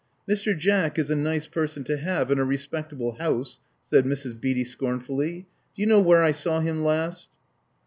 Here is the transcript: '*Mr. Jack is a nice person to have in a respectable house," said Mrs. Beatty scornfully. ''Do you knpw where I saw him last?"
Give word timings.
'*Mr. 0.27 0.57
Jack 0.57 0.97
is 0.97 1.11
a 1.11 1.15
nice 1.15 1.45
person 1.45 1.83
to 1.83 1.95
have 1.95 2.31
in 2.31 2.39
a 2.39 2.43
respectable 2.43 3.17
house," 3.19 3.59
said 3.91 4.03
Mrs. 4.03 4.41
Beatty 4.41 4.63
scornfully. 4.63 5.45
''Do 5.77 5.81
you 5.83 5.87
knpw 5.87 6.03
where 6.03 6.23
I 6.23 6.31
saw 6.31 6.59
him 6.59 6.83
last?" 6.83 7.27